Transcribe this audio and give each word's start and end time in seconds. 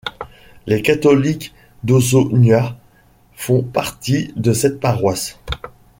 Les 0.65 0.81
catholiques 0.81 1.53
d’Osogna 1.83 2.75
font 3.35 3.61
partie 3.61 4.33
de 4.35 4.51
cette 4.51 4.79
paroisse. 4.79 5.39